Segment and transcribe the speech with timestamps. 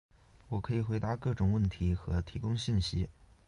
[0.49, 3.07] 我可以回答各种问题和提供信息。